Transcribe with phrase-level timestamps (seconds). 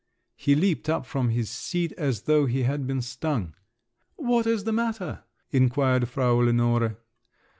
[0.35, 3.53] He leaped up from his seat as though he had been stung.
[4.15, 6.97] "What is the matter?" inquired Frau Lenore.